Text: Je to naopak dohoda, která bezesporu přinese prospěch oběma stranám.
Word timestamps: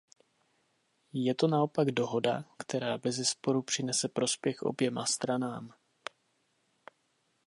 Je 1.13 1.35
to 1.35 1.47
naopak 1.47 1.87
dohoda, 1.91 2.45
která 2.57 2.97
bezesporu 2.97 3.61
přinese 3.61 4.07
prospěch 4.09 4.61
oběma 4.63 5.05
stranám. 5.05 5.73